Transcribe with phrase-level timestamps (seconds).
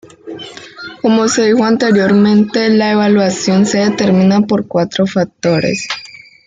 [1.03, 5.87] Como se dijo anteriormente, la evaluación se determina por cuatro factores.